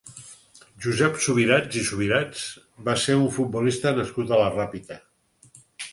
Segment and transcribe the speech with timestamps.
[0.85, 2.41] Josep Subirats i Subirats
[2.89, 4.99] va ser un futbolista nascut a la Ràpita.